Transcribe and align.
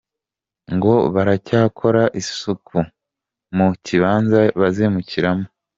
Ngo 0.75 0.93
baracyakora 1.13 2.03
isuku 2.21 2.77
mu 3.55 3.67
kibanza 3.85 4.39
bazimukiramo. 4.59 5.45